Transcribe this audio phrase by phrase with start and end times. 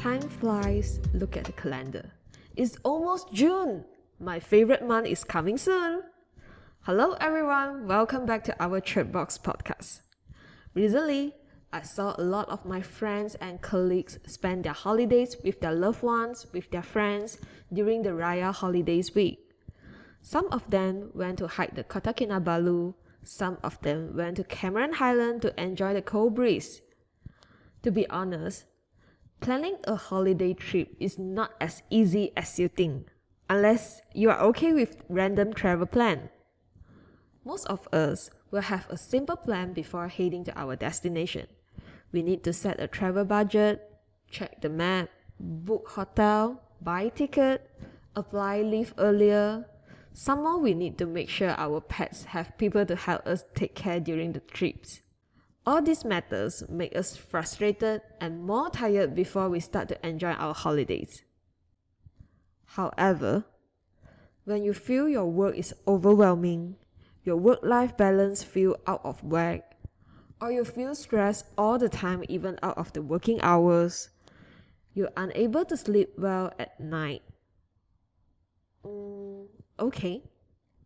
[0.00, 2.10] Time flies, look at the calendar.
[2.56, 3.84] It's almost June!
[4.18, 6.00] My favorite month is coming soon!
[6.84, 10.00] Hello everyone, welcome back to our Tripbox podcast.
[10.72, 11.34] Recently,
[11.70, 16.02] I saw a lot of my friends and colleagues spend their holidays with their loved
[16.02, 17.36] ones, with their friends
[17.70, 19.52] during the Raya holidays week.
[20.22, 22.14] Some of them went to hike the Kota
[23.22, 26.80] some of them went to Cameron Highland to enjoy the cold breeze.
[27.82, 28.64] To be honest,
[29.40, 33.08] planning a holiday trip is not as easy as you think,
[33.48, 36.28] unless you are okay with random travel plan.
[37.44, 41.46] Most of us will have a simple plan before heading to our destination.
[42.12, 43.80] We need to set a travel budget,
[44.30, 45.08] check the map,
[45.38, 47.70] book hotel, buy ticket,
[48.14, 49.64] apply leave earlier.
[50.12, 53.74] Some more we need to make sure our pets have people to help us take
[53.74, 55.00] care during the trips.
[55.70, 60.52] All these matters make us frustrated and more tired before we start to enjoy our
[60.52, 61.22] holidays.
[62.64, 63.44] However,
[64.42, 66.74] when you feel your work is overwhelming,
[67.22, 69.76] your work life balance feel out of whack,
[70.40, 74.10] or you feel stressed all the time even out of the working hours,
[74.92, 77.22] you're unable to sleep well at night.
[78.84, 79.46] Mm,
[79.78, 80.24] okay,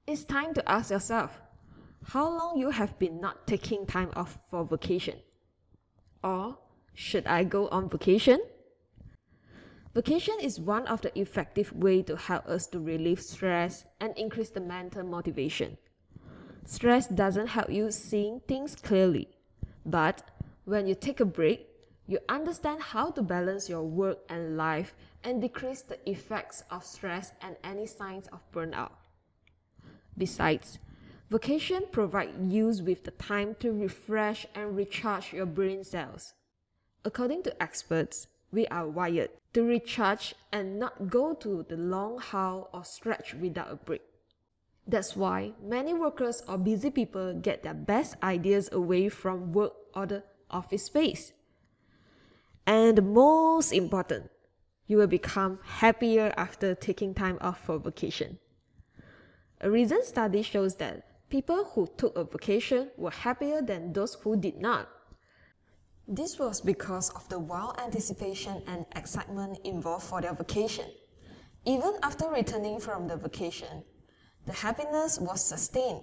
[0.06, 1.40] it's time to ask yourself
[2.08, 5.16] how long you have been not taking time off for vacation.
[6.22, 6.58] Or
[6.94, 8.40] should I go on vacation?
[9.94, 14.50] Vacation is one of the effective way to help us to relieve stress and increase
[14.50, 15.78] the mental motivation.
[16.64, 19.28] Stress doesn't help you seeing things clearly,
[19.86, 20.30] but
[20.64, 21.68] when you take a break,
[22.06, 27.32] you understand how to balance your work and life and decrease the effects of stress
[27.40, 28.92] and any signs of burnout.
[30.18, 30.78] Besides,
[31.34, 36.32] vacation provide you with the time to refresh and recharge your brain cells.
[37.04, 42.70] According to experts, we are wired to recharge and not go to the long haul
[42.72, 44.02] or stretch without a break.
[44.86, 50.06] That's why many workers or busy people get their best ideas away from work or
[50.06, 50.22] the
[50.52, 51.32] office space.
[52.64, 54.30] And most important,
[54.86, 58.38] you will become happier after taking time off for vacation.
[59.60, 64.36] A recent study shows that people who took a vacation were happier than those who
[64.36, 64.88] did not.
[66.06, 70.86] This was because of the wild anticipation and excitement involved for their vacation.
[71.64, 73.82] Even after returning from the vacation,
[74.46, 76.02] the happiness was sustained.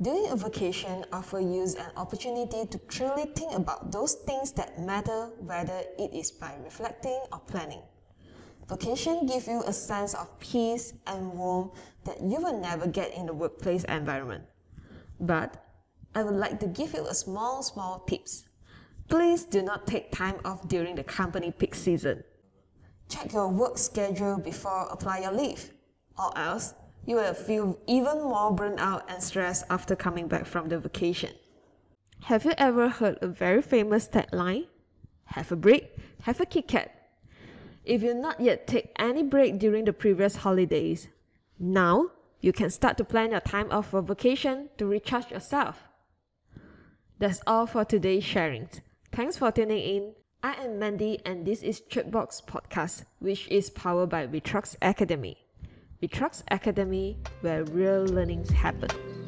[0.00, 5.30] Doing a vacation offers you an opportunity to truly think about those things that matter,
[5.40, 7.82] whether it is by reflecting or planning.
[8.68, 11.72] Vacation gives you a sense of peace and warmth
[12.04, 14.44] that you will never get in the workplace environment.
[15.20, 15.62] But
[16.14, 18.44] I would like to give you a small, small tips.
[19.08, 22.24] Please do not take time off during the company peak season.
[23.08, 25.72] Check your work schedule before apply your leave,
[26.18, 26.72] or else
[27.04, 31.32] you will feel even more burnt out and stressed after coming back from the vacation.
[32.22, 34.68] Have you ever heard a very famous tagline?
[35.26, 36.93] Have a break, have a Kit Kat.
[37.84, 41.08] If you not yet take any break during the previous holidays,
[41.58, 45.82] now you can start to plan your time off for vacation to recharge yourself.
[47.18, 48.80] That's all for today's sharings.
[49.12, 50.12] Thanks for tuning in.
[50.42, 55.36] I am Mandy and this is Tripbox Podcast, which is powered by Vitrox Academy.
[56.02, 59.23] Vitrox Academy, where real learnings happen.